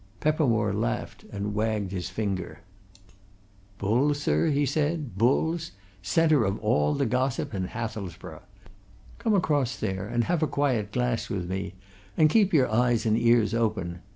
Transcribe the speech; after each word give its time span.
Peppermore 0.19 0.73
laughed 0.73 1.25
and 1.31 1.53
wagged 1.53 1.91
his 1.91 2.09
finger. 2.09 2.61
"Bull's, 3.77 4.19
sir?" 4.19 4.47
he 4.47 4.65
said. 4.65 5.15
"Bull's? 5.15 5.73
centre 6.01 6.43
of 6.43 6.57
all 6.57 6.95
the 6.95 7.05
gossip 7.05 7.53
in 7.53 7.67
Hathelsborough. 7.67 8.41
Come 9.19 9.35
across 9.35 9.75
there 9.75 10.07
and 10.07 10.23
have 10.23 10.41
a 10.41 10.47
quiet 10.47 10.91
glass 10.91 11.29
with 11.29 11.47
me, 11.47 11.75
and 12.17 12.31
keep 12.31 12.51
your 12.51 12.71
eyes 12.71 13.05
and 13.05 13.15
ears 13.15 13.53
open. 13.53 13.99